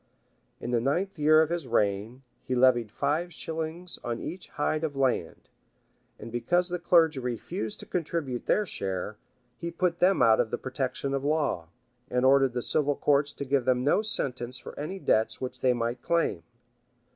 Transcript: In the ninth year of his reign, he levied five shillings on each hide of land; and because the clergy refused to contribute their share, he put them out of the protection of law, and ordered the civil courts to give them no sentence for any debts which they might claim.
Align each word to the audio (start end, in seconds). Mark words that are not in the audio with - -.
In 0.59 0.71
the 0.71 0.81
ninth 0.81 1.19
year 1.19 1.43
of 1.43 1.51
his 1.51 1.67
reign, 1.67 2.23
he 2.47 2.55
levied 2.55 2.91
five 2.91 3.31
shillings 3.31 3.99
on 4.03 4.19
each 4.19 4.49
hide 4.49 4.83
of 4.83 4.95
land; 4.95 5.47
and 6.17 6.31
because 6.31 6.69
the 6.69 6.79
clergy 6.79 7.19
refused 7.19 7.79
to 7.81 7.85
contribute 7.85 8.47
their 8.47 8.65
share, 8.65 9.17
he 9.59 9.69
put 9.69 9.99
them 9.99 10.23
out 10.23 10.39
of 10.39 10.49
the 10.49 10.57
protection 10.57 11.13
of 11.13 11.23
law, 11.23 11.67
and 12.09 12.25
ordered 12.25 12.53
the 12.53 12.63
civil 12.63 12.95
courts 12.95 13.31
to 13.33 13.45
give 13.45 13.65
them 13.65 13.83
no 13.83 14.01
sentence 14.01 14.57
for 14.57 14.73
any 14.79 14.97
debts 14.97 15.39
which 15.39 15.59
they 15.59 15.71
might 15.71 16.01
claim. 16.01 16.41